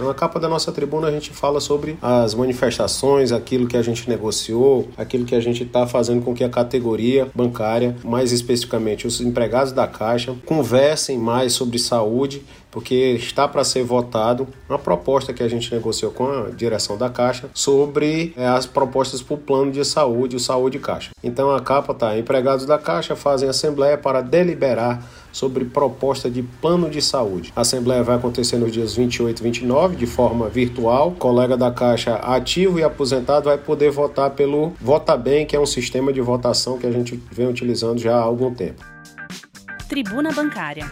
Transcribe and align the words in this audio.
Na 0.04 0.12
capa 0.12 0.38
da 0.38 0.48
nossa 0.48 0.70
tribuna 0.70 1.08
a 1.08 1.10
gente 1.10 1.30
fala 1.30 1.60
sobre 1.60 1.96
as 2.02 2.34
manifestações, 2.34 3.32
aquilo 3.32 3.66
que 3.66 3.76
a 3.76 3.82
gente 3.82 4.08
negociou, 4.08 4.88
aquilo 4.96 5.24
que 5.24 5.34
a 5.34 5.40
gente 5.40 5.62
está 5.62 5.86
fazendo 5.86 6.22
com 6.22 6.34
que 6.34 6.44
a 6.44 6.48
categoria 6.48 7.28
bancária, 7.34 7.96
mais 8.04 8.30
especificamente 8.30 9.06
os 9.06 9.20
empregados 9.20 9.72
da 9.72 9.86
Caixa, 9.86 10.34
conversem 10.44 11.18
mais 11.18 11.54
sobre 11.54 11.78
saúde 11.78 12.42
porque 12.74 12.94
está 12.94 13.46
para 13.46 13.62
ser 13.62 13.84
votado 13.84 14.48
uma 14.68 14.76
proposta 14.76 15.32
que 15.32 15.44
a 15.44 15.48
gente 15.48 15.72
negociou 15.72 16.10
com 16.10 16.26
a 16.26 16.50
direção 16.50 16.98
da 16.98 17.08
Caixa 17.08 17.48
sobre 17.54 18.34
é, 18.36 18.48
as 18.48 18.66
propostas 18.66 19.22
para 19.22 19.34
o 19.34 19.38
plano 19.38 19.70
de 19.70 19.84
saúde, 19.84 20.34
o 20.34 20.40
Saúde 20.40 20.80
Caixa. 20.80 21.12
Então 21.22 21.54
a 21.54 21.60
capa 21.60 21.92
está: 21.92 22.18
empregados 22.18 22.66
da 22.66 22.76
Caixa 22.76 23.14
fazem 23.14 23.48
assembleia 23.48 23.96
para 23.96 24.20
deliberar 24.20 25.08
sobre 25.34 25.64
proposta 25.64 26.30
de 26.30 26.42
plano 26.42 26.88
de 26.88 27.02
saúde. 27.02 27.52
A 27.56 27.62
assembleia 27.62 28.04
vai 28.04 28.16
acontecer 28.16 28.56
nos 28.56 28.72
dias 28.72 28.94
28 28.94 29.40
e 29.40 29.42
29 29.42 29.96
de 29.96 30.06
forma 30.06 30.48
virtual. 30.48 31.08
O 31.08 31.16
colega 31.16 31.56
da 31.56 31.72
Caixa 31.72 32.14
ativo 32.14 32.78
e 32.78 32.84
aposentado 32.84 33.46
vai 33.46 33.58
poder 33.58 33.90
votar 33.90 34.30
pelo 34.30 34.72
Vota 34.80 35.16
Bem, 35.16 35.44
que 35.44 35.56
é 35.56 35.60
um 35.60 35.66
sistema 35.66 36.12
de 36.12 36.20
votação 36.20 36.78
que 36.78 36.86
a 36.86 36.92
gente 36.92 37.20
vem 37.32 37.48
utilizando 37.48 37.98
já 37.98 38.14
há 38.14 38.22
algum 38.22 38.54
tempo. 38.54 38.84
Tribuna 39.88 40.32
Bancária. 40.32 40.86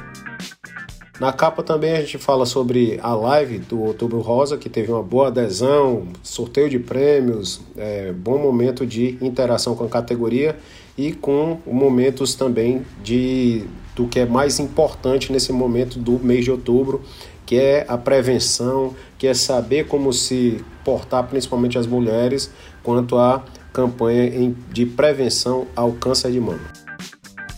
Na 1.21 1.33
capa 1.33 1.63
também 1.63 1.93
a 1.93 2.01
gente 2.01 2.19
fala 2.19 2.47
sobre 2.47 2.99
a 3.03 3.15
live 3.15 3.59
do 3.59 3.81
Outubro 3.81 4.21
Rosa, 4.21 4.57
que 4.57 4.69
teve 4.69 4.91
uma 4.91 5.03
boa 5.03 5.29
adesão, 5.29 6.09
sorteio 6.23 6.71
de 6.71 6.79
prêmios, 6.79 7.61
é, 7.77 8.13
bom 8.13 8.39
momento 8.39 8.87
de 8.87 9.19
interação 9.21 9.77
com 9.77 9.85
a 9.85 9.89
categoria 9.89 10.57
e 10.97 11.13
com 11.13 11.61
momentos 11.67 12.35
também 12.35 12.83
de 13.03 13.67
do 13.95 14.09
que 14.09 14.21
é 14.21 14.27
mais 14.27 14.59
importante 14.59 15.31
nesse 15.31 15.53
momento 15.53 15.99
do 15.99 16.19
mês 16.19 16.45
de 16.45 16.51
outubro, 16.51 17.03
que 17.45 17.57
é 17.57 17.85
a 17.87 17.99
prevenção, 17.99 18.95
que 19.19 19.27
é 19.27 19.35
saber 19.35 19.87
como 19.87 20.15
se 20.15 20.65
portar, 20.83 21.25
principalmente 21.27 21.77
as 21.77 21.87
mulheres, 21.87 22.51
quanto 22.83 23.19
à 23.19 23.45
campanha 23.71 24.55
de 24.71 24.87
prevenção 24.87 25.67
ao 25.77 25.93
câncer 25.93 26.33
de 26.33 26.41
mama. 26.41 26.73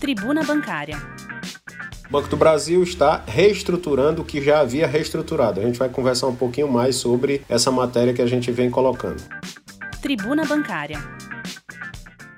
Tribuna 0.00 0.42
Bancária. 0.42 0.98
O 2.14 2.16
Banco 2.16 2.28
do 2.28 2.36
Brasil 2.36 2.80
está 2.80 3.24
reestruturando 3.26 4.22
o 4.22 4.24
que 4.24 4.40
já 4.40 4.60
havia 4.60 4.86
reestruturado. 4.86 5.58
A 5.58 5.64
gente 5.64 5.80
vai 5.80 5.88
conversar 5.88 6.28
um 6.28 6.36
pouquinho 6.36 6.68
mais 6.68 6.94
sobre 6.94 7.42
essa 7.48 7.72
matéria 7.72 8.14
que 8.14 8.22
a 8.22 8.26
gente 8.26 8.52
vem 8.52 8.70
colocando. 8.70 9.20
Tribuna 10.00 10.44
Bancária. 10.44 11.02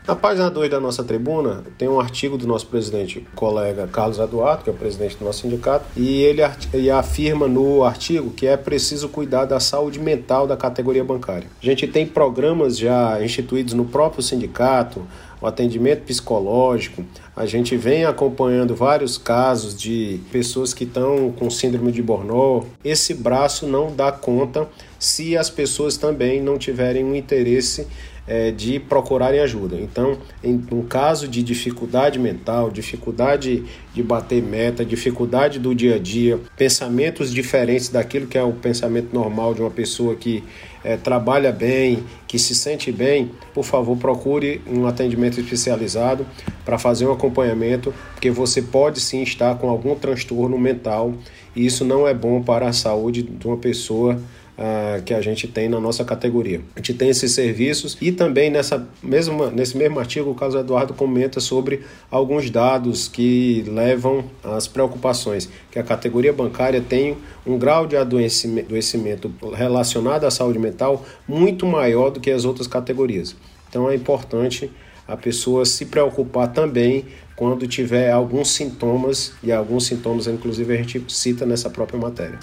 Na 0.09 0.17
página 0.17 0.49
2 0.49 0.71
da 0.71 0.81
nossa 0.81 1.05
tribuna, 1.05 1.63
tem 1.77 1.89
um 1.89 2.01
artigo 2.01 2.39
do 2.39 2.47
nosso 2.47 2.69
presidente, 2.69 3.27
colega 3.35 3.87
Carlos 3.87 4.19
Eduardo, 4.19 4.65
que 4.65 4.71
é 4.71 4.73
o 4.73 4.77
presidente 4.77 5.17
do 5.17 5.25
nosso 5.27 5.43
sindicato, 5.43 5.85
e 5.95 6.23
ele, 6.23 6.41
ele 6.73 6.91
afirma 6.91 7.47
no 7.47 7.85
artigo 7.85 8.31
que 8.31 8.47
é 8.47 8.57
preciso 8.57 9.11
cuidar 9.11 9.45
da 9.45 9.61
saúde 9.61 9.99
mental 9.99 10.47
da 10.47 10.57
categoria 10.57 11.05
bancária. 11.05 11.49
A 11.61 11.67
gente 11.67 11.87
tem 11.87 12.07
programas 12.07 12.79
já 12.79 13.23
instituídos 13.23 13.75
no 13.75 13.85
próprio 13.85 14.23
sindicato, 14.23 15.05
atendimento 15.47 16.03
psicológico. 16.03 17.05
A 17.35 17.47
gente 17.47 17.77
vem 17.77 18.05
acompanhando 18.05 18.75
vários 18.75 19.19
casos 19.19 19.77
de 19.77 20.21
pessoas 20.33 20.73
que 20.73 20.85
estão 20.85 21.33
com 21.33 21.51
síndrome 21.51 21.93
de 21.93 22.03
Bornó. 22.03 22.63
Esse 22.85 23.15
braço 23.15 23.67
não 23.67 23.95
dá 23.95 24.11
conta 24.11 24.69
se 24.99 25.37
as 25.37 25.51
pessoas 25.51 25.97
também 25.97 26.41
não 26.41 26.59
tiverem 26.59 27.05
um 27.05 27.15
interesse 27.15 27.87
é, 28.27 28.51
de 28.51 28.81
procurarem 28.81 29.41
ajuda. 29.41 29.77
Então, 29.77 30.19
em 30.43 30.61
um 30.73 30.83
caso 30.83 31.29
de 31.29 31.43
dificuldade 31.43 32.19
mental, 32.19 32.71
dificuldade 32.71 33.65
de 33.95 34.03
bater 34.03 34.43
meta, 34.43 34.85
dificuldade 34.85 35.59
do 35.59 35.75
dia 35.75 35.97
a 35.97 35.99
dia, 35.99 36.41
pensamentos 36.57 37.33
diferentes 37.33 37.89
daquilo 37.89 38.27
que 38.27 38.37
é 38.37 38.43
o 38.43 38.53
pensamento 38.53 39.15
normal 39.15 39.55
de 39.55 39.61
uma 39.61 39.71
pessoa 39.71 40.17
que 40.17 40.43
é, 40.87 40.97
trabalha 40.97 41.51
bem, 41.51 42.05
que 42.29 42.39
se 42.39 42.55
sente 42.55 42.93
bem, 42.93 43.33
por 43.53 43.65
favor, 43.65 43.97
procure 43.97 44.63
um 44.71 44.87
atendimento 44.87 45.41
especializado 45.41 46.25
para 46.65 46.79
fazer 46.79 47.07
um 47.07 47.13
acompanhamento, 47.13 47.93
porque 48.13 48.31
você 48.31 48.63
pode 48.63 49.01
sim 49.01 49.21
estar 49.21 49.57
com 49.57 49.69
algum 49.69 49.97
transtorno 49.97 50.57
mental 50.57 51.13
e 51.57 51.67
isso 51.67 51.85
não 51.85 52.07
é 52.07 52.15
bom 52.15 52.41
para 52.41 52.69
a 52.69 52.73
saúde 52.73 53.23
de 53.23 53.47
uma 53.49 53.57
pessoa 53.57 54.21
uh, 54.59 55.03
que 55.03 55.15
a 55.15 55.21
gente 55.21 55.47
tem 55.47 55.69
na 55.69 55.81
nossa 55.81 56.05
categoria. 56.05 56.61
A 56.75 56.79
gente 56.79 56.95
tem 56.95 57.09
esses 57.09 57.33
serviços 57.33 57.97
e 58.01 58.13
também 58.13 58.51
nessa 58.51 58.87
mesma, 59.03 59.51
nesse 59.51 59.77
mesmo 59.77 59.99
artigo 59.99 60.31
o 60.31 60.35
Carlos 60.35 60.59
Eduardo 60.59 60.95
comenta 60.95 61.41
sobre 61.41 61.83
alguns 62.11 62.51
dados 62.51 63.09
que 63.09 63.65
levam 63.69 64.25
às 64.43 64.67
preocupações, 64.67 65.49
que 65.71 65.79
a 65.79 65.83
categoria 65.83 66.33
bancária 66.33 66.81
tem 66.81 67.17
um 67.47 67.59
grau 67.59 67.87
de 67.87 67.97
adoecimento 67.97 69.33
relacionado 69.55 70.25
à 70.25 70.31
saúde 70.31 70.59
mental 70.59 71.05
muito 71.29 71.67
maior 71.67 72.11
do 72.11 72.21
que 72.21 72.31
as 72.31 72.45
outras 72.45 72.67
categorias. 72.67 73.37
Então 73.69 73.91
é 73.91 73.95
importante 73.95 74.71
a 75.07 75.17
pessoa 75.17 75.65
se 75.65 75.87
preocupar 75.87 76.53
também 76.53 77.05
quando 77.37 77.67
tiver 77.67 78.11
alguns 78.11 78.49
sintomas, 78.49 79.35
e 79.43 79.53
alguns 79.53 79.87
sintomas, 79.87 80.27
inclusive, 80.27 80.73
a 80.73 80.77
gente 80.77 81.05
cita 81.09 81.45
nessa 81.45 81.69
própria 81.69 82.01
matéria. 82.01 82.39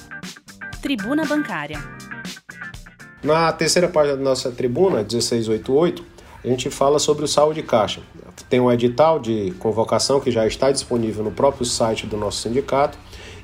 Tribuna 0.84 1.24
Bancária. 1.24 1.82
Na 3.24 3.54
terceira 3.54 3.88
página 3.88 4.18
da 4.18 4.22
nossa 4.22 4.52
tribuna, 4.52 4.98
1688, 4.98 6.04
a 6.44 6.48
gente 6.50 6.70
fala 6.70 7.00
sobre 7.00 7.24
o 7.24 7.28
saldo 7.28 7.54
de 7.54 7.64
caixa. 7.64 8.02
Tem 8.50 8.60
um 8.60 8.70
edital 8.70 9.18
de 9.18 9.54
convocação 9.60 10.20
que 10.20 10.30
já 10.30 10.46
está 10.46 10.74
disponível 10.74 11.24
no 11.24 11.32
próprio 11.32 11.66
site 11.66 12.06
do 12.06 12.18
nosso 12.18 12.42
sindicato 12.42 12.98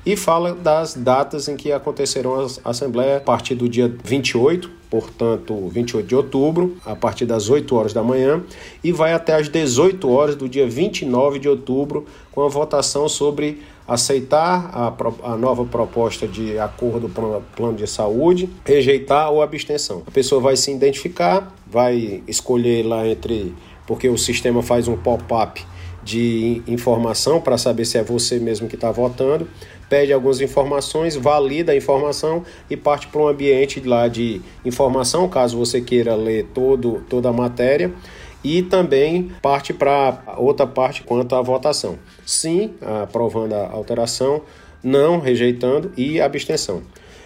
e 0.04 0.16
fala 0.16 0.54
das 0.54 0.92
datas 0.92 1.48
em 1.48 1.56
que 1.56 1.72
acontecerão 1.72 2.46
a 2.62 2.70
assembleia 2.70 3.16
a 3.16 3.20
partir 3.20 3.54
do 3.54 3.70
dia 3.70 3.90
28, 4.04 4.70
portanto, 4.90 5.66
28 5.68 6.06
de 6.06 6.14
outubro, 6.14 6.76
a 6.84 6.94
partir 6.94 7.24
das 7.24 7.48
8 7.48 7.74
horas 7.74 7.94
da 7.94 8.02
manhã, 8.02 8.42
e 8.84 8.92
vai 8.92 9.14
até 9.14 9.34
as 9.34 9.48
18 9.48 10.10
horas 10.10 10.36
do 10.36 10.46
dia 10.46 10.68
29 10.68 11.38
de 11.38 11.48
outubro, 11.48 12.04
com 12.32 12.42
a 12.42 12.48
votação 12.48 13.08
sobre 13.08 13.62
aceitar 13.90 14.70
a, 14.72 15.32
a 15.32 15.36
nova 15.36 15.64
proposta 15.64 16.28
de 16.28 16.56
acordo 16.60 17.08
com 17.08 17.22
o 17.22 17.42
plano 17.56 17.76
de 17.76 17.88
saúde, 17.88 18.48
rejeitar 18.64 19.32
ou 19.32 19.42
abstenção. 19.42 20.04
A 20.06 20.10
pessoa 20.12 20.40
vai 20.40 20.56
se 20.56 20.70
identificar, 20.70 21.52
vai 21.66 22.22
escolher 22.28 22.86
lá 22.86 23.04
entre. 23.04 23.52
Porque 23.88 24.08
o 24.08 24.16
sistema 24.16 24.62
faz 24.62 24.86
um 24.86 24.96
pop-up 24.96 25.66
de 26.04 26.62
informação 26.68 27.40
para 27.40 27.58
saber 27.58 27.84
se 27.84 27.98
é 27.98 28.02
você 28.04 28.38
mesmo 28.38 28.68
que 28.68 28.76
está 28.76 28.92
votando, 28.92 29.48
pede 29.88 30.12
algumas 30.12 30.40
informações, 30.40 31.16
valida 31.16 31.72
a 31.72 31.76
informação 31.76 32.44
e 32.70 32.76
parte 32.76 33.08
para 33.08 33.20
um 33.20 33.26
ambiente 33.26 33.80
lá 33.80 34.06
de 34.06 34.40
informação, 34.64 35.28
caso 35.28 35.58
você 35.58 35.80
queira 35.80 36.14
ler 36.14 36.46
todo, 36.54 37.02
toda 37.08 37.28
a 37.28 37.32
matéria 37.32 37.92
e 38.42 38.62
também 38.62 39.30
parte 39.42 39.72
para 39.72 40.22
outra 40.36 40.66
parte 40.66 41.02
quanto 41.02 41.34
à 41.34 41.42
votação. 41.42 41.98
Sim, 42.24 42.74
aprovando 43.02 43.54
a 43.54 43.70
alteração, 43.70 44.42
não 44.82 45.20
rejeitando 45.20 45.92
e 45.96 46.20
abstenção. 46.20 46.82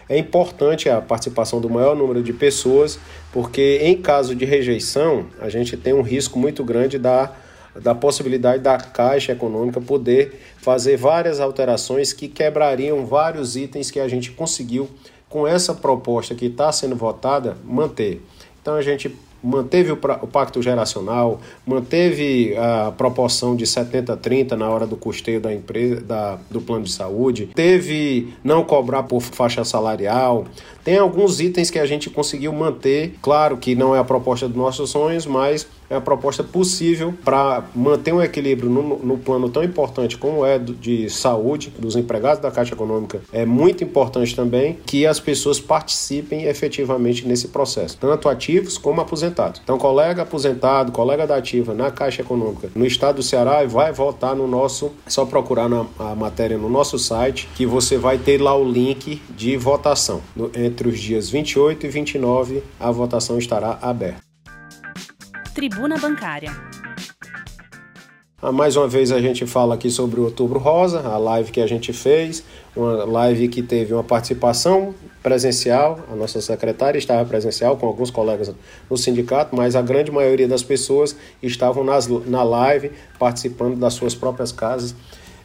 é 0.08 0.18
importante 0.18 0.88
a 0.88 1.00
participação 1.00 1.60
do 1.60 1.70
maior 1.70 1.96
número 1.96 2.22
de 2.22 2.32
pessoas, 2.32 2.98
porque 3.32 3.78
em 3.82 3.96
caso 3.96 4.34
de 4.34 4.44
rejeição, 4.44 5.26
a 5.40 5.48
gente 5.48 5.76
tem 5.76 5.94
um 5.94 6.02
risco 6.02 6.38
muito 6.38 6.62
grande 6.62 6.98
da, 6.98 7.32
da 7.80 7.94
possibilidade 7.94 8.62
da 8.62 8.76
Caixa 8.76 9.32
Econômica 9.32 9.80
poder 9.80 10.40
fazer 10.58 10.96
várias 10.96 11.40
alterações 11.40 12.12
que 12.12 12.28
quebrariam 12.28 13.06
vários 13.06 13.56
itens 13.56 13.90
que 13.90 13.98
a 13.98 14.08
gente 14.08 14.30
conseguiu, 14.32 14.90
com 15.28 15.48
essa 15.48 15.74
proposta 15.74 16.34
que 16.34 16.46
está 16.46 16.70
sendo 16.70 16.94
votada, 16.94 17.56
manter. 17.64 18.20
Então 18.60 18.74
a 18.74 18.82
gente 18.82 19.14
manteve 19.44 19.92
o, 19.92 19.94
o, 19.94 20.26
pacto 20.26 20.62
geracional, 20.62 21.40
manteve 21.66 22.56
a 22.56 22.92
proporção 22.92 23.54
de 23.54 23.66
70-30 23.66 24.52
na 24.52 24.68
hora 24.68 24.86
do 24.86 24.96
custeio 24.96 25.40
da 25.40 25.52
empresa, 25.52 26.00
da, 26.00 26.38
do 26.50 26.60
plano 26.60 26.84
de 26.84 26.92
saúde, 26.92 27.50
teve 27.54 28.32
não 28.42 28.64
cobrar 28.64 29.02
por 29.02 29.20
faixa 29.20 29.64
salarial. 29.64 30.46
Tem 30.84 30.98
alguns 30.98 31.40
itens 31.40 31.70
que 31.70 31.78
a 31.78 31.86
gente 31.86 32.10
conseguiu 32.10 32.52
manter. 32.52 33.14
Claro 33.22 33.56
que 33.56 33.74
não 33.74 33.96
é 33.96 33.98
a 33.98 34.04
proposta 34.04 34.46
dos 34.46 34.56
nossos 34.56 34.90
sonhos, 34.90 35.26
mas 35.26 35.66
é 35.88 35.96
a 35.96 36.00
proposta 36.00 36.42
possível 36.42 37.14
para 37.24 37.64
manter 37.74 38.12
um 38.12 38.22
equilíbrio 38.22 38.70
no, 38.70 38.98
no, 38.98 39.18
plano 39.18 39.48
tão 39.48 39.62
importante 39.62 40.16
como 40.16 40.44
é 40.44 40.58
de 40.58 41.08
saúde 41.10 41.72
dos 41.78 41.96
empregados 41.96 42.40
da 42.40 42.50
Caixa 42.50 42.74
Econômica. 42.74 43.20
É 43.32 43.44
muito 43.44 43.84
importante 43.84 44.34
também 44.34 44.78
que 44.86 45.06
as 45.06 45.20
pessoas 45.20 45.60
participem 45.60 46.44
efetivamente 46.44 47.26
nesse 47.26 47.48
processo, 47.48 47.96
tanto 47.98 48.28
ativos 48.28 48.78
como 48.78 49.00
aposentados. 49.00 49.60
Então, 49.62 49.78
colega 49.78 50.22
aposentado, 50.22 50.92
colega 50.92 51.26
da 51.26 51.36
ativa 51.36 51.74
na 51.74 51.90
Caixa 51.90 52.22
Econômica 52.22 52.70
no 52.74 52.84
estado 52.84 53.16
do 53.16 53.22
Ceará 53.22 53.64
vai 53.66 53.92
votar 53.92 54.34
no 54.34 54.46
nosso, 54.46 54.92
é 55.06 55.10
só 55.10 55.24
procurar 55.24 55.68
na, 55.68 55.86
a 55.98 56.14
matéria 56.14 56.58
no 56.58 56.68
nosso 56.68 56.98
site 56.98 57.48
que 57.54 57.64
você 57.64 57.96
vai 57.96 58.18
ter 58.18 58.40
lá 58.40 58.56
o 58.56 58.64
link 58.64 59.22
de 59.30 59.56
votação. 59.56 60.20
No, 60.34 60.50
entre 60.74 60.88
os 60.88 60.98
dias 60.98 61.30
28 61.30 61.86
e 61.86 61.88
29, 61.88 62.62
a 62.80 62.90
votação 62.90 63.38
estará 63.38 63.78
aberta. 63.80 64.20
Tribuna 65.54 65.96
Bancária. 65.96 66.50
Ah, 68.42 68.50
mais 68.50 68.74
uma 68.74 68.88
vez 68.88 69.12
a 69.12 69.20
gente 69.20 69.46
fala 69.46 69.76
aqui 69.76 69.88
sobre 69.88 70.18
o 70.18 70.24
Outubro 70.24 70.58
Rosa, 70.58 71.00
a 71.06 71.16
live 71.16 71.52
que 71.52 71.60
a 71.60 71.66
gente 71.68 71.92
fez, 71.92 72.42
uma 72.74 73.04
live 73.04 73.46
que 73.46 73.62
teve 73.62 73.94
uma 73.94 74.02
participação 74.02 74.92
presencial, 75.22 76.00
a 76.12 76.16
nossa 76.16 76.40
secretária 76.40 76.98
estava 76.98 77.24
presencial 77.24 77.76
com 77.76 77.86
alguns 77.86 78.10
colegas 78.10 78.52
no 78.90 78.96
sindicato, 78.98 79.54
mas 79.54 79.76
a 79.76 79.80
grande 79.80 80.10
maioria 80.10 80.48
das 80.48 80.64
pessoas 80.64 81.16
estavam 81.40 81.84
nas, 81.84 82.08
na 82.08 82.42
live 82.42 82.90
participando 83.16 83.76
das 83.76 83.94
suas 83.94 84.14
próprias 84.14 84.50
casas, 84.50 84.94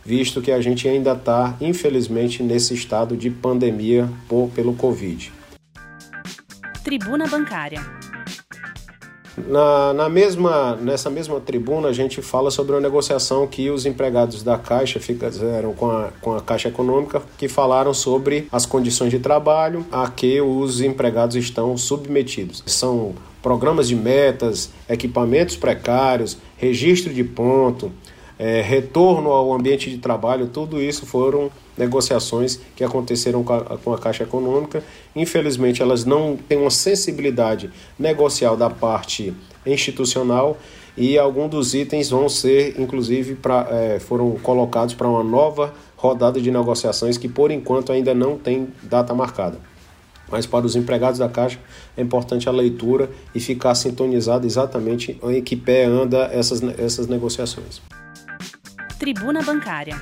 visto 0.06 0.42
que 0.42 0.52
a 0.52 0.62
gente 0.62 0.88
ainda 0.88 1.14
está, 1.14 1.56
infelizmente, 1.62 2.42
nesse 2.44 2.74
estado 2.74 3.16
de 3.16 3.30
pandemia 3.30 4.10
por, 4.28 4.50
pelo 4.50 4.74
Covid. 4.74 5.32
Tribuna 6.84 7.28
Bancária. 7.28 7.82
Na, 9.48 9.94
na 9.94 10.10
mesma, 10.10 10.76
nessa 10.76 11.10
mesma 11.10 11.40
tribuna, 11.40 11.90
a 11.90 11.94
gente 11.94 12.22
fala 12.22 12.52
sobre 12.52 12.74
uma 12.74 12.82
negociação 12.82 13.48
que 13.48 13.70
os 13.70 13.86
empregados 13.86 14.44
da 14.44 14.58
Caixa 14.58 15.00
fizeram 15.00 15.74
com 15.74 15.90
a, 15.90 16.10
com 16.22 16.36
a 16.36 16.42
Caixa 16.42 16.70
Econômica, 16.70 17.22
que 17.38 17.48
falaram 17.48 17.94
sobre 17.94 18.48
as 18.52 18.66
condições 18.66 19.12
de 19.12 19.20
trabalho 19.20 19.86
a 19.92 20.10
que 20.10 20.42
os 20.42 20.82
empregados 20.82 21.36
estão 21.36 21.78
submetidos. 21.78 22.64
São 22.66 23.14
programas 23.42 23.88
de 23.88 23.96
metas, 23.96 24.70
equipamentos 24.90 25.56
precários, 25.56 26.38
registro 26.58 27.14
de 27.14 27.24
ponto, 27.24 27.92
é, 28.40 28.62
retorno 28.62 29.32
ao 29.32 29.52
ambiente 29.52 29.90
de 29.90 29.98
trabalho, 29.98 30.48
tudo 30.48 30.82
isso 30.82 31.06
foram 31.06 31.52
negociações 31.78 32.58
que 32.74 32.86
aconteceram 32.86 33.44
com 33.44 33.54
a, 33.54 33.78
com 33.78 33.94
a, 33.94 33.98
Caixa 33.98 34.24
Econômica. 34.24 34.82
Infelizmente, 35.14 35.82
elas 35.82 36.06
não 36.06 36.38
têm 36.38 36.58
uma 36.58 36.72
sensibilidade 36.72 37.70
negocial 38.00 38.56
da 38.56 38.70
parte 38.70 39.34
institucional 39.66 40.58
e 40.96 41.18
alguns 41.18 41.50
dos 41.50 41.74
itens 41.74 42.10
vão 42.10 42.30
ser, 42.30 42.80
inclusive, 42.80 43.36
pra, 43.36 43.68
é, 43.70 44.00
foram 44.00 44.32
colocados 44.42 44.96
para 44.96 45.08
uma 45.08 45.24
nova 45.24 45.74
rodada 45.98 46.40
de 46.40 46.50
negociações 46.50 47.18
que, 47.18 47.28
por 47.28 47.52
enquanto, 47.52 47.92
ainda 47.92 48.14
não 48.16 48.38
tem 48.38 48.70
data 48.84 49.14
marcada. 49.14 49.60
Mas 50.32 50.46
para 50.46 50.66
os 50.66 50.78
empregados 50.78 51.20
da 51.20 51.28
Caixa 51.28 51.60
é 51.98 52.02
importante 52.02 52.48
a 52.48 52.52
leitura 52.52 53.10
e 53.36 53.40
ficar 53.40 53.76
sintonizado 53.76 54.46
exatamente 54.46 55.20
em 55.24 55.42
que 55.42 55.56
pé 55.56 55.86
anda 55.86 56.30
essas, 56.32 56.62
essas 56.80 57.08
negociações. 57.08 57.82
Tribuna 59.00 59.42
Bancária. 59.42 59.96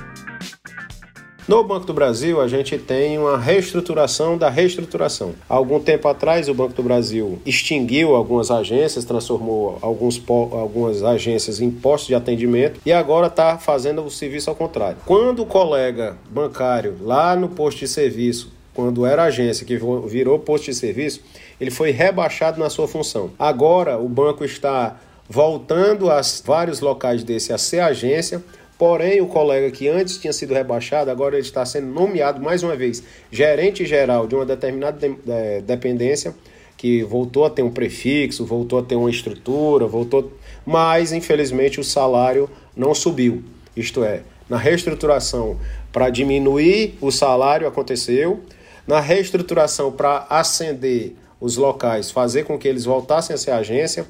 No 1.46 1.62
Banco 1.62 1.86
do 1.86 1.94
Brasil, 1.94 2.40
a 2.40 2.48
gente 2.48 2.76
tem 2.76 3.16
uma 3.16 3.38
reestruturação 3.38 4.36
da 4.36 4.50
reestruturação. 4.50 5.34
Há 5.48 5.54
algum 5.54 5.78
tempo 5.78 6.08
atrás, 6.08 6.48
o 6.48 6.52
Banco 6.52 6.74
do 6.74 6.82
Brasil 6.82 7.40
extinguiu 7.46 8.16
algumas 8.16 8.50
agências, 8.50 9.04
transformou 9.04 9.78
alguns, 9.80 10.20
algumas 10.28 11.04
agências 11.04 11.60
em 11.60 11.70
postos 11.70 12.08
de 12.08 12.16
atendimento 12.16 12.80
e 12.84 12.92
agora 12.92 13.28
está 13.28 13.56
fazendo 13.56 14.02
o 14.02 14.10
serviço 14.10 14.50
ao 14.50 14.56
contrário. 14.56 14.98
Quando 15.06 15.42
o 15.42 15.46
colega 15.46 16.18
bancário 16.28 16.96
lá 17.00 17.36
no 17.36 17.50
posto 17.50 17.78
de 17.78 17.86
serviço, 17.86 18.52
quando 18.74 19.06
era 19.06 19.22
agência 19.22 19.64
que 19.64 19.78
virou 20.08 20.40
posto 20.40 20.64
de 20.64 20.74
serviço, 20.74 21.20
ele 21.60 21.70
foi 21.70 21.92
rebaixado 21.92 22.58
na 22.58 22.68
sua 22.68 22.88
função. 22.88 23.30
Agora 23.38 23.96
o 23.96 24.08
banco 24.08 24.44
está 24.44 24.96
voltando 25.28 26.10
a 26.10 26.20
vários 26.44 26.80
locais 26.80 27.22
desse 27.22 27.52
a 27.52 27.58
ser 27.58 27.80
agência 27.80 28.42
Porém, 28.78 29.20
o 29.20 29.26
colega 29.26 29.70
que 29.72 29.88
antes 29.88 30.18
tinha 30.18 30.32
sido 30.32 30.54
rebaixado, 30.54 31.10
agora 31.10 31.34
ele 31.34 31.42
está 31.42 31.66
sendo 31.66 31.88
nomeado 31.88 32.40
mais 32.40 32.62
uma 32.62 32.76
vez 32.76 33.02
gerente 33.30 33.84
geral 33.84 34.28
de 34.28 34.36
uma 34.36 34.46
determinada 34.46 34.96
de, 34.96 35.14
de, 35.14 35.62
dependência, 35.62 36.32
que 36.76 37.02
voltou 37.02 37.44
a 37.44 37.50
ter 37.50 37.62
um 37.62 37.72
prefixo, 37.72 38.46
voltou 38.46 38.78
a 38.78 38.82
ter 38.82 38.94
uma 38.94 39.10
estrutura, 39.10 39.84
voltou, 39.88 40.32
mas 40.64 41.12
infelizmente 41.12 41.80
o 41.80 41.84
salário 41.84 42.48
não 42.76 42.94
subiu. 42.94 43.42
Isto 43.76 44.04
é, 44.04 44.20
na 44.48 44.56
reestruturação 44.56 45.58
para 45.92 46.08
diminuir 46.08 46.96
o 47.00 47.10
salário 47.10 47.66
aconteceu, 47.66 48.40
na 48.86 49.00
reestruturação 49.00 49.90
para 49.90 50.24
ascender 50.30 51.14
os 51.40 51.56
locais, 51.56 52.12
fazer 52.12 52.44
com 52.44 52.56
que 52.56 52.68
eles 52.68 52.84
voltassem 52.84 53.34
a 53.34 53.38
ser 53.38 53.50
agência, 53.50 54.06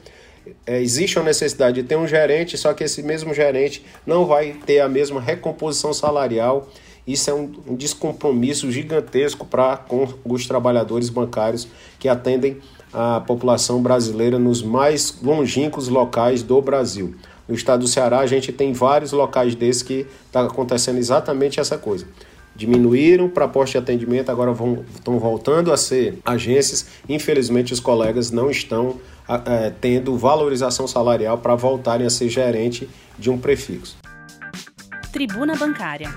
é, 0.67 0.81
existe 0.81 1.19
a 1.19 1.23
necessidade 1.23 1.83
de 1.83 1.89
ter 1.89 1.97
um 1.97 2.07
gerente, 2.07 2.57
só 2.57 2.73
que 2.73 2.85
esse 2.85 3.03
mesmo 3.03 3.33
gerente 3.35 3.85
não 4.07 4.27
vai 4.27 4.57
ter 4.67 4.81
a 4.81 4.89
mesma 4.89 5.21
recomposição 5.21 5.93
salarial. 5.93 6.69
Isso 7.07 7.31
é 7.31 7.35
um, 7.35 7.51
um 7.67 7.75
descompromisso 7.75 8.71
gigantesco 8.71 9.47
para 9.47 9.77
com 9.77 10.07
os 10.25 10.47
trabalhadores 10.47 11.09
bancários 11.09 11.67
que 11.99 12.09
atendem 12.09 12.59
a 12.93 13.21
população 13.21 13.83
brasileira 13.83 14.39
nos 14.39 14.63
mais 14.63 15.21
longínquos 15.23 15.89
locais 15.89 16.43
do 16.43 16.61
Brasil. 16.61 17.15
No 17.47 17.55
estado 17.55 17.81
do 17.81 17.89
Ceará, 17.89 18.21
a 18.21 18.27
gente 18.27 18.53
tem 18.53 18.73
vários 18.73 19.13
locais 19.13 19.55
desses 19.55 19.83
que 19.83 20.07
está 20.27 20.43
acontecendo 20.43 20.99
exatamente 20.99 21.59
essa 21.59 21.79
coisa 21.79 22.07
diminuíram 22.59 23.29
para 23.29 23.47
posto 23.47 23.73
de 23.73 23.79
atendimento, 23.79 24.31
agora 24.31 24.53
vão, 24.53 24.85
estão 24.93 25.17
voltando 25.17 25.73
a 25.73 25.77
ser 25.77 26.19
agências. 26.27 26.89
Infelizmente, 27.09 27.73
os 27.73 27.79
colegas 27.79 28.33
não 28.33 28.51
estão 28.51 28.97
é, 29.47 29.73
tendo 29.81 30.19
valorização 30.19 30.89
salarial 30.89 31.39
para 31.39 31.55
voltarem 31.55 32.05
a 32.05 32.11
ser 32.11 32.29
gerente 32.29 32.91
de 33.17 33.31
um 33.31 33.39
prefixo. 33.39 33.97
Tribuna 35.13 35.55
Bancária. 35.55 36.13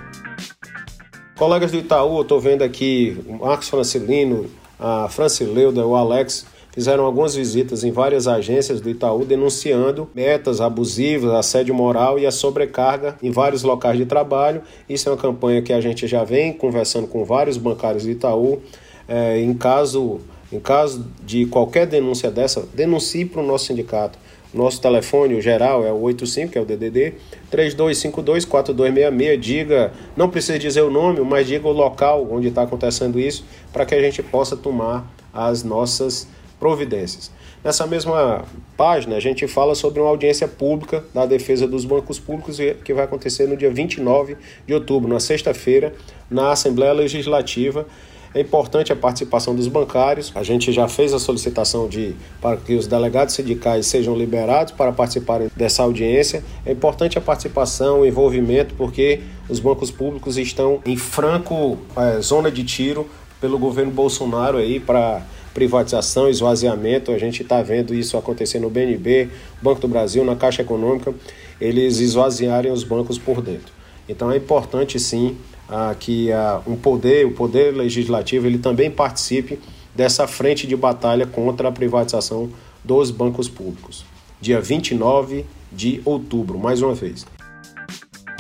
Colegas 1.38 1.72
do 1.72 1.78
Itaú, 1.78 2.18
eu 2.18 2.22
estou 2.24 2.40
vendo 2.40 2.64
aqui 2.64 3.24
o 3.28 3.46
Marcos 3.46 3.70
Francilino, 3.70 4.50
a 4.80 5.08
Francileuda, 5.10 5.86
o 5.86 5.96
Alex 5.96 6.48
fizeram 6.72 7.06
algumas 7.06 7.36
visitas 7.36 7.84
em 7.84 7.92
várias 7.92 8.28
agências 8.28 8.82
do 8.82 8.90
Itaú 8.90 9.26
denunciando 9.26 10.10
metas 10.16 10.62
abusivas, 10.62 11.32
assédio 11.32 11.76
moral 11.76 12.18
e 12.18 12.26
a 12.26 12.32
sobrecarga 12.32 13.18
em 13.22 13.32
vários 13.32 13.64
locais 13.64 13.98
de 13.98 14.06
trabalho. 14.06 14.62
Isso 14.90 15.10
é 15.10 15.12
uma 15.12 15.18
campanha 15.18 15.62
que 15.62 15.74
a 15.74 15.82
gente 15.82 16.08
já 16.08 16.24
vem 16.24 16.54
conversando 16.54 17.08
com 17.08 17.24
vários 17.24 17.58
bancários 17.58 18.04
do 18.04 18.12
Itaú. 18.12 18.62
É, 19.08 19.40
em, 19.40 19.54
caso, 19.54 20.22
em 20.52 20.60
caso 20.60 21.06
de 21.26 21.46
qualquer 21.46 21.86
denúncia 21.86 22.32
dessa, 22.32 22.66
denuncie 22.74 23.26
para 23.26 23.42
o 23.42 23.46
nosso 23.46 23.66
sindicato. 23.66 24.18
Nosso 24.54 24.82
telefone, 24.82 25.40
geral, 25.40 25.86
é 25.86 25.94
o 25.94 26.02
85, 26.02 26.52
que 26.52 26.58
é 26.58 26.62
o 26.62 26.66
DDD, 26.66 27.14
3252-4266. 27.52 29.38
Diga, 29.40 29.94
não 30.16 30.30
precisa 30.30 30.60
dizer 30.60 30.82
o 30.82 30.90
nome, 30.90 31.22
mas 31.22 31.48
diga 31.48 31.66
o 31.68 31.72
local 31.72 32.28
onde 32.30 32.50
está 32.50 32.64
acontecendo 32.64 33.18
isso, 33.18 33.46
para 33.72 33.86
que 33.86 33.96
a 33.96 34.02
gente 34.02 34.22
possa 34.22 34.58
tomar 34.58 35.10
as 35.34 35.64
nossas 35.64 36.28
providências. 36.62 37.32
Nessa 37.64 37.88
mesma 37.88 38.46
página, 38.78 39.16
a 39.16 39.20
gente 39.20 39.48
fala 39.48 39.74
sobre 39.74 40.00
uma 40.00 40.10
audiência 40.10 40.48
pública 40.48 41.04
da 41.12 41.26
defesa 41.26 41.68
dos 41.68 41.84
bancos 41.86 42.20
públicos 42.20 42.58
que 42.86 42.94
vai 42.94 43.06
acontecer 43.06 43.48
no 43.48 43.58
dia 43.58 43.72
29 43.72 44.38
de 44.68 44.74
outubro, 44.76 45.12
na 45.12 45.20
sexta-feira, 45.20 45.92
na 46.30 46.52
Assembleia 46.52 46.94
Legislativa. 46.94 47.88
É 48.34 48.40
importante 48.40 48.94
a 48.94 48.96
participação 48.96 49.56
dos 49.56 49.68
bancários. 49.68 50.32
A 50.36 50.44
gente 50.44 50.72
já 50.72 50.88
fez 50.88 51.14
a 51.14 51.20
solicitação 51.20 51.90
de 51.90 52.16
para 52.40 52.58
que 52.58 52.76
os 52.76 52.86
delegados 52.86 53.34
sindicais 53.34 53.88
sejam 53.88 54.16
liberados 54.16 54.72
para 54.72 54.92
participarem 54.92 55.50
dessa 55.56 55.82
audiência. 55.82 56.44
É 56.64 56.72
importante 56.72 57.18
a 57.18 57.22
participação, 57.22 58.02
o 58.02 58.06
envolvimento, 58.06 58.76
porque 58.76 59.22
os 59.50 59.60
bancos 59.60 59.90
públicos 59.90 60.38
estão 60.38 60.80
em 60.86 60.96
franco 60.96 61.80
é, 61.98 62.22
zona 62.22 62.52
de 62.52 62.64
tiro 62.64 63.10
pelo 63.42 63.58
governo 63.58 63.92
Bolsonaro 63.92 64.60
aí 64.60 64.80
para 64.80 65.26
privatização, 65.54 66.30
esvaziamento. 66.30 67.12
A 67.12 67.18
gente 67.18 67.42
está 67.42 67.62
vendo 67.62 67.94
isso 67.94 68.18
acontecer 68.18 68.60
no 68.60 68.70
BNB, 68.70 69.30
Banco 69.62 69.82
do 69.82 69.88
Brasil, 69.88 70.24
na 70.24 70.36
Caixa 70.36 70.62
Econômica, 70.62 71.14
eles 71.60 72.00
esvaziarem 72.00 72.72
os 72.72 72.84
bancos 72.84 73.18
por 73.18 73.42
dentro. 73.42 73.74
Então 74.08 74.32
é 74.32 74.38
importante 74.38 75.00
sim 75.00 75.38
ah, 75.70 75.96
que 75.98 76.32
ah, 76.32 76.62
um 76.68 76.76
poder, 76.76 77.26
o 77.26 77.32
poder 77.32 77.74
legislativo, 77.74 78.48
ele 78.48 78.58
também 78.58 78.90
participe 78.90 79.60
dessa 79.96 80.28
frente 80.28 80.66
de 80.68 80.76
batalha 80.76 81.26
contra 81.26 81.70
a 81.70 81.72
privatização 81.72 82.50
dos 82.84 83.12
bancos 83.12 83.48
públicos. 83.48 84.06
Dia 84.40 84.60
29 84.60 85.46
de 85.72 86.02
outubro, 86.04 86.58
mais 86.58 86.82
uma 86.82 86.94
vez. 86.94 87.26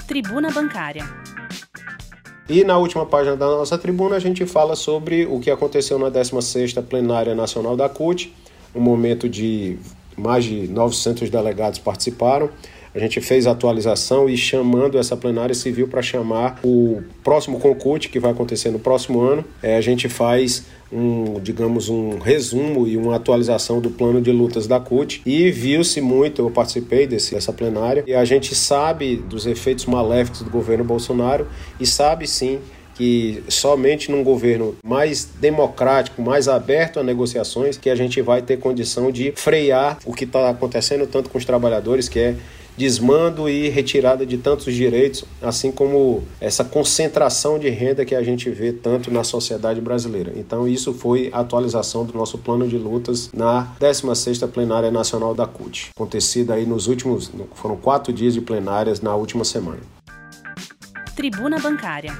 Tribuna 0.08 0.50
Bancária. 0.52 1.06
E 2.52 2.66
na 2.66 2.78
última 2.78 3.06
página 3.06 3.38
da 3.38 3.46
nossa 3.46 3.78
tribuna 3.78 4.18
a 4.18 4.20
gente 4.20 4.46
fala 4.46 4.76
sobre 4.76 5.26
o 5.26 5.40
que 5.40 5.50
aconteceu 5.50 5.98
na 5.98 6.12
16ª 6.12 6.84
Plenária 6.84 7.34
Nacional 7.34 7.78
da 7.78 7.88
CUT, 7.88 8.36
um 8.76 8.82
momento 8.82 9.30
de 9.30 9.80
mais 10.18 10.44
de 10.44 10.68
900 10.68 11.30
delegados 11.30 11.80
participaram. 11.80 12.50
A 12.94 13.00
gente 13.00 13.22
fez 13.22 13.48
a 13.48 13.52
atualização 13.52 14.30
e 14.30 14.36
chamando 14.36 14.98
essa 14.98 15.16
plenária 15.16 15.56
civil 15.56 15.88
para 15.88 16.02
chamar 16.02 16.60
o 16.64 17.02
próximo 17.24 17.60
concurso 17.60 18.10
que 18.10 18.20
vai 18.20 18.32
acontecer 18.32 18.70
no 18.70 18.80
próximo 18.80 19.22
ano. 19.22 19.46
É, 19.64 19.78
a 19.78 19.82
gente 19.82 20.10
faz 20.10 20.66
um, 20.92 21.40
digamos, 21.40 21.88
um 21.88 22.18
resumo 22.18 22.86
e 22.86 22.98
uma 22.98 23.16
atualização 23.16 23.80
do 23.80 23.90
plano 23.90 24.22
de 24.22 24.32
lutas 24.32 24.68
da 24.68 24.80
CUT 24.80 25.22
e 25.26 25.50
viu-se 25.50 26.02
muito, 26.02 26.42
eu 26.42 26.52
participei 26.52 27.08
desse, 27.08 27.34
dessa 27.34 27.54
plenária, 27.54 28.04
e 28.06 28.14
a 28.14 28.26
gente 28.26 28.54
sabe 28.54 29.16
dos 29.16 29.46
efeitos 29.46 29.86
maléficos 29.86 30.42
do 30.42 30.50
governo 30.50 30.84
Bolsonaro 30.84 31.48
e 31.80 31.86
sabe 31.86 32.28
sim 32.28 32.60
que 32.94 33.42
somente 33.48 34.12
num 34.12 34.24
governo 34.24 34.76
mais 34.84 35.26
democrático, 35.40 36.22
mais 36.22 36.48
aberto 36.50 37.00
a 37.00 37.04
negociações, 37.04 37.78
que 37.78 37.90
a 37.90 37.96
gente 37.96 38.22
vai 38.22 38.42
ter 38.42 38.58
condição 38.58 39.12
de 39.12 39.32
frear 39.36 39.98
o 40.06 40.14
que 40.14 40.26
está 40.26 40.50
acontecendo 40.50 41.08
tanto 41.08 41.30
com 41.30 41.38
os 41.38 41.46
trabalhadores, 41.46 42.10
que 42.10 42.20
é 42.20 42.36
desmando 42.78 43.50
e 43.50 43.70
retirada 43.70 44.26
de 44.26 44.38
tantos 44.38 44.74
direitos, 44.74 45.24
assim 45.42 45.72
como 45.72 46.24
essa 46.40 46.64
concentração 46.64 47.60
de 47.60 47.70
renda 47.70 48.06
que 48.06 48.16
a 48.16 48.24
gente 48.24 48.50
vê 48.50 48.72
tanto 48.72 49.12
na 49.12 49.24
sociedade 49.24 49.82
brasileira. 49.82 50.34
Então 50.36 50.68
isso 50.68 50.94
foi 50.94 51.30
a 51.32 51.40
atualização 51.40 52.06
do 52.06 52.14
nosso 52.14 52.38
plano 52.38 52.68
de 52.68 52.78
lutas 52.78 53.30
na 53.34 53.68
16ª 53.80 54.48
plenária 54.48 54.92
nacional 54.92 55.34
da 55.34 55.46
CUT, 55.46 55.90
acontecida 55.96 56.54
aí 56.54 56.66
nos 56.66 56.88
últimos, 56.88 57.32
foram 57.54 57.78
quatro 57.78 58.12
dias 58.14 58.34
de 58.34 58.42
plenárias 58.42 59.02
na 59.02 59.16
última 59.16 59.44
semana. 59.44 59.80
Tribuna 61.16 61.60
Bancária. 61.60 62.14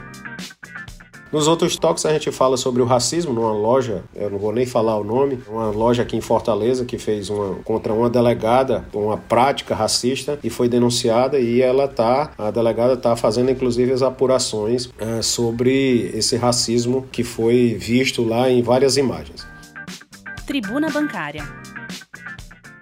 Nos 1.32 1.48
outros 1.48 1.78
toques 1.78 2.06
a 2.06 2.12
gente 2.12 2.30
fala 2.32 2.58
sobre 2.58 2.82
o 2.82 2.86
racismo 2.86 3.34
numa 3.34 3.54
loja, 3.54 4.04
eu 4.14 4.30
não 4.30 4.38
vou 4.38 4.52
nem 4.52 4.66
falar 4.66 4.98
o 4.98 5.04
nome, 5.04 5.40
uma 5.48 5.70
loja 5.70 6.04
aqui 6.04 6.18
em 6.18 6.22
Fortaleza 6.22 6.84
que 6.84 6.98
fez 6.98 7.30
uma 7.30 7.56
contra 7.64 7.94
uma 7.94 8.10
delegada 8.10 8.86
uma 8.94 9.18
prática 9.18 9.74
racista 9.74 10.38
e 10.44 10.50
foi 10.50 10.68
denunciada 10.68 11.40
e 11.40 11.62
ela 11.62 11.88
tá, 11.88 12.32
a 12.38 12.52
delegada 12.52 12.98
tá 12.98 13.16
fazendo 13.16 13.50
inclusive 13.50 13.92
as 13.92 14.02
apurações 14.02 14.90
é, 15.00 15.22
sobre 15.22 16.12
esse 16.14 16.36
racismo 16.36 17.08
que 17.12 17.24
foi 17.24 17.76
visto 17.80 18.24
lá 18.24 18.50
em 18.50 18.62
várias 18.62 18.98
imagens. 18.98 19.48
Tribuna 20.46 20.90
Bancária. 20.90 21.44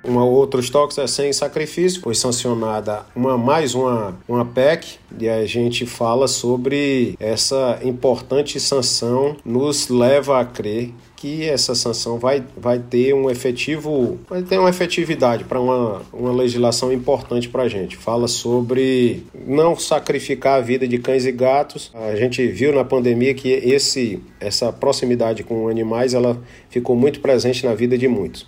Uma 0.03 0.23
outros 0.23 0.69
toques 0.69 0.97
é 0.97 1.07
sem 1.07 1.31
sacrifício, 1.33 2.01
foi 2.01 2.15
sancionada 2.15 3.05
uma 3.15 3.37
mais 3.37 3.75
uma, 3.75 4.17
uma 4.27 4.45
PEC 4.45 4.97
e 5.19 5.27
a 5.27 5.45
gente 5.45 5.85
fala 5.85 6.27
sobre 6.27 7.15
essa 7.19 7.79
importante 7.83 8.59
sanção 8.59 9.35
nos 9.43 9.89
leva 9.89 10.39
a 10.39 10.45
crer 10.45 10.93
que 11.19 11.43
essa 11.43 11.75
sanção 11.75 12.17
vai, 12.17 12.41
vai 12.55 12.79
ter 12.79 13.13
um 13.13 13.29
efetivo, 13.29 14.17
vai 14.29 14.41
ter 14.41 14.57
uma 14.57 14.69
efetividade 14.69 15.43
para 15.43 15.59
uma, 15.59 16.01
uma 16.13 16.31
legislação 16.31 16.93
importante 16.93 17.49
para 17.49 17.63
a 17.63 17.67
gente. 17.67 17.97
Fala 17.97 18.25
sobre 18.25 19.25
não 19.45 19.77
sacrificar 19.77 20.59
a 20.59 20.61
vida 20.61 20.87
de 20.87 20.97
cães 20.97 21.25
e 21.25 21.31
gatos. 21.33 21.91
A 21.93 22.15
gente 22.15 22.47
viu 22.47 22.73
na 22.73 22.85
pandemia 22.85 23.33
que 23.33 23.49
esse, 23.49 24.23
essa 24.39 24.71
proximidade 24.71 25.43
com 25.43 25.67
animais 25.67 26.13
ela 26.13 26.41
ficou 26.69 26.95
muito 26.95 27.19
presente 27.19 27.65
na 27.65 27.73
vida 27.75 27.97
de 27.97 28.07
muitos. 28.07 28.47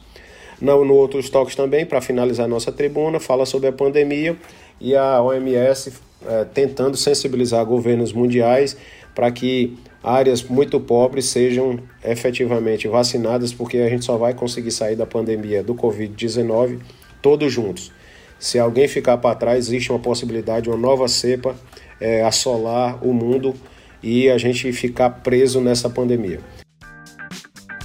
No, 0.61 0.85
no 0.85 0.93
Outros 0.93 1.29
Toques 1.29 1.55
também, 1.55 1.85
para 1.85 1.99
finalizar 1.99 2.47
nossa 2.47 2.71
tribuna, 2.71 3.19
fala 3.19 3.45
sobre 3.45 3.67
a 3.67 3.73
pandemia 3.73 4.37
e 4.79 4.95
a 4.95 5.21
OMS 5.21 5.91
é, 6.25 6.45
tentando 6.45 6.95
sensibilizar 6.95 7.65
governos 7.65 8.13
mundiais 8.13 8.77
para 9.15 9.31
que 9.31 9.75
áreas 10.03 10.43
muito 10.43 10.79
pobres 10.79 11.25
sejam 11.25 11.79
efetivamente 12.03 12.87
vacinadas, 12.87 13.51
porque 13.51 13.77
a 13.79 13.89
gente 13.89 14.05
só 14.05 14.17
vai 14.17 14.33
conseguir 14.33 14.71
sair 14.71 14.95
da 14.95 15.05
pandemia 15.05 15.63
do 15.63 15.73
Covid-19 15.73 16.79
todos 17.21 17.51
juntos. 17.51 17.91
Se 18.39 18.57
alguém 18.57 18.87
ficar 18.87 19.17
para 19.17 19.35
trás, 19.35 19.67
existe 19.67 19.91
uma 19.91 19.99
possibilidade 19.99 20.63
de 20.63 20.69
uma 20.69 20.77
nova 20.77 21.07
cepa 21.07 21.55
é, 21.99 22.23
assolar 22.23 23.03
o 23.05 23.13
mundo 23.13 23.53
e 24.01 24.29
a 24.29 24.37
gente 24.37 24.71
ficar 24.73 25.09
preso 25.09 25.61
nessa 25.61 25.89
pandemia. 25.89 26.39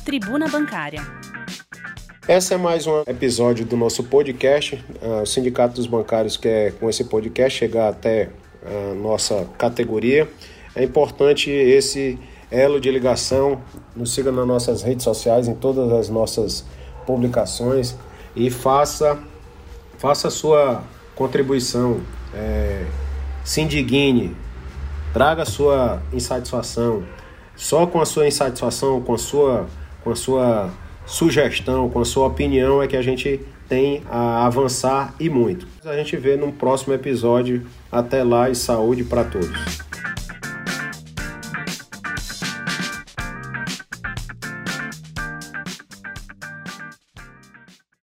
Tribuna 0.04 0.48
Bancária. 0.48 1.25
Esse 2.28 2.54
é 2.54 2.56
mais 2.56 2.88
um 2.88 3.02
episódio 3.06 3.64
do 3.64 3.76
nosso 3.76 4.02
podcast. 4.02 4.84
Ah, 5.00 5.22
o 5.22 5.26
Sindicato 5.26 5.76
dos 5.76 5.86
Bancários 5.86 6.36
quer, 6.36 6.72
com 6.72 6.90
esse 6.90 7.04
podcast, 7.04 7.56
chegar 7.56 7.88
até 7.88 8.30
a 8.64 8.94
nossa 8.94 9.46
categoria. 9.56 10.28
É 10.74 10.82
importante 10.82 11.48
esse 11.48 12.18
elo 12.50 12.80
de 12.80 12.90
ligação. 12.90 13.62
Nos 13.94 14.12
siga 14.12 14.32
nas 14.32 14.44
nossas 14.44 14.82
redes 14.82 15.04
sociais, 15.04 15.46
em 15.46 15.54
todas 15.54 15.92
as 15.92 16.08
nossas 16.08 16.64
publicações 17.06 17.94
e 18.34 18.50
faça, 18.50 19.16
faça 19.96 20.26
a 20.26 20.30
sua 20.30 20.82
contribuição. 21.14 22.00
É, 22.34 22.86
se 23.44 23.60
indigne, 23.60 24.36
traga 25.12 25.42
a 25.42 25.46
sua 25.46 26.02
insatisfação. 26.12 27.04
Só 27.54 27.86
com 27.86 28.00
a 28.00 28.04
sua 28.04 28.26
insatisfação, 28.26 29.00
com 29.00 29.14
a 29.14 29.18
sua, 29.18 29.66
com 30.02 30.10
a 30.10 30.16
sua 30.16 30.72
sugestão, 31.06 31.88
com 31.88 32.00
a 32.00 32.04
sua 32.04 32.26
opinião, 32.26 32.82
é 32.82 32.86
que 32.86 32.96
a 32.96 33.02
gente 33.02 33.40
tem 33.68 34.02
a 34.10 34.46
avançar 34.46 35.14
e 35.18 35.28
muito. 35.28 35.66
A 35.84 35.96
gente 35.96 36.16
vê 36.16 36.36
no 36.36 36.52
próximo 36.52 36.92
episódio. 36.94 37.66
Até 37.90 38.22
lá 38.22 38.50
e 38.50 38.54
saúde 38.54 39.04
para 39.04 39.24
todos. 39.24 39.85